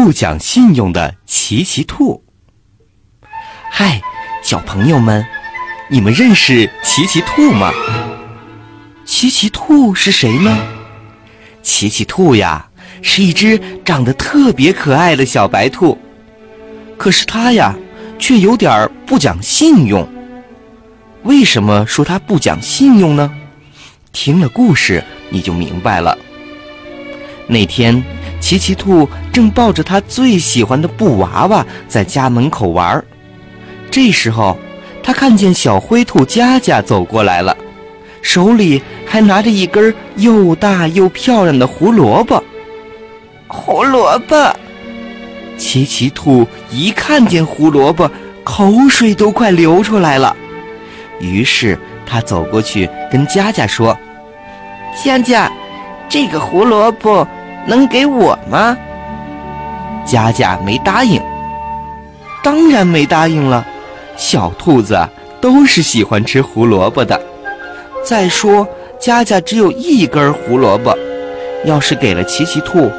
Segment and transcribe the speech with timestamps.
[0.00, 2.22] 不讲信用的奇奇兔。
[3.68, 4.00] 嗨，
[4.44, 5.26] 小朋友们，
[5.90, 7.72] 你们认识奇奇兔吗？
[9.04, 10.56] 奇奇兔是谁呢？
[11.64, 12.68] 奇奇兔呀，
[13.02, 15.98] 是一只长得特别可爱的小白兔。
[16.96, 17.74] 可是它呀，
[18.20, 20.08] 却有点不讲信用。
[21.24, 23.28] 为什么说它不讲信用呢？
[24.12, 26.16] 听了故事你就明白了。
[27.48, 28.00] 那天，
[28.48, 33.04] 奇奇兔正抱着他最喜欢的布娃娃在家门口玩儿。
[33.90, 34.56] 这时候，
[35.02, 37.54] 他看见小灰兔佳佳走过来了，
[38.22, 42.42] 手里还拿着一根又大又漂亮的胡萝卜。
[43.48, 44.56] 胡萝卜，
[45.58, 48.10] 奇奇兔一看见胡萝卜，
[48.44, 50.34] 口水都快流出来了。
[51.20, 53.94] 于是他走过去跟佳佳说
[55.04, 55.52] ：“佳佳，
[56.08, 57.28] 这个胡萝卜
[57.68, 58.76] 能给我吗？”
[60.04, 61.22] 佳佳没答应。
[62.42, 63.64] 当然没答应了。
[64.16, 64.98] 小兔子
[65.40, 67.20] 都是喜欢吃胡萝卜的。
[68.04, 68.66] 再说，
[68.98, 70.96] 佳佳只有一根胡萝卜，
[71.64, 72.90] 要是给了奇奇兔，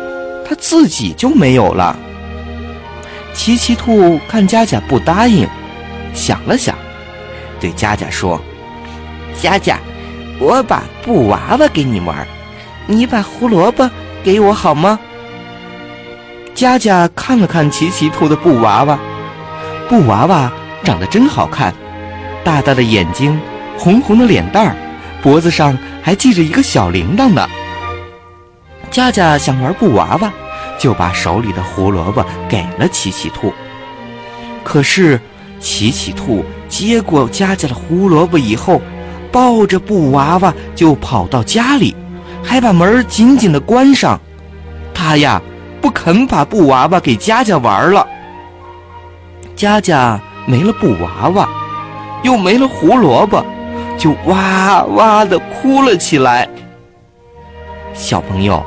[0.48, 1.98] 它自己就没有了。
[3.34, 5.48] 奇奇兔看佳佳不答应，
[6.14, 6.76] 想了想，
[7.60, 8.40] 对佳佳说
[9.42, 9.80] ：“佳佳，
[10.40, 12.26] 我把布娃娃给你玩，
[12.86, 13.90] 你把胡萝卜
[14.24, 15.00] 给我好吗？”
[16.56, 19.00] 佳佳看了看奇奇兔的布娃娃，
[19.88, 20.52] 布娃娃。
[20.82, 21.72] 长得真好看，
[22.44, 23.40] 大大的眼睛，
[23.78, 24.76] 红红的脸蛋儿，
[25.22, 27.48] 脖子上还系着一个小铃铛呢。
[28.90, 30.32] 佳佳想玩布娃娃，
[30.80, 33.54] 就把手里的胡萝卜给了奇奇兔。
[34.64, 35.20] 可是，
[35.60, 38.82] 奇奇兔接过佳佳的胡萝卜以后，
[39.32, 41.94] 抱着布娃娃就跑到家里，
[42.44, 44.20] 还把门紧紧的关上。
[44.94, 45.42] 他呀，
[45.82, 48.06] 不肯把布娃娃给佳佳玩了。
[49.56, 50.20] 佳佳。
[50.48, 51.48] 没了布娃娃，
[52.24, 53.46] 又没了胡萝卜，
[54.00, 56.50] 就哇哇的哭了起来。
[57.94, 58.64] 小朋友，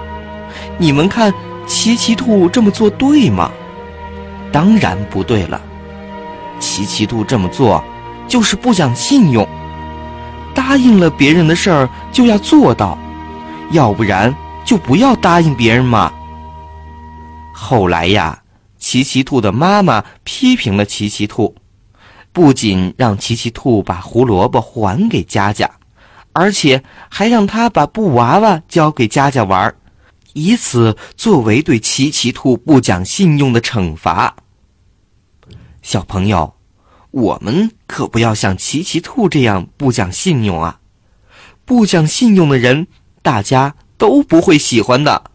[0.78, 1.34] 你们看，
[1.66, 3.50] 奇奇兔这么做对吗？
[4.53, 5.61] 当然不对了。
[6.61, 7.82] 奇奇兔这么做，
[8.28, 9.44] 就是不讲信用。
[10.55, 12.97] 答应了别人的事儿就要做到，
[13.72, 14.34] 要不然
[14.65, 16.12] 就不要答应别人嘛。
[17.53, 18.43] 后来呀，
[18.78, 21.55] 奇奇兔的妈妈批评了奇奇兔。
[22.32, 25.71] 不仅让奇奇兔把胡萝卜还给佳佳，
[26.32, 29.75] 而且还让他把布娃娃交给佳佳玩，
[30.32, 34.34] 以此作为对奇奇兔不讲信用的惩罚。
[35.82, 36.55] 小朋友，
[37.11, 40.81] 我们可不要像奇奇兔这样不讲信用啊！
[41.66, 42.87] 不讲信用的人，
[43.22, 45.31] 大家都不会喜欢的。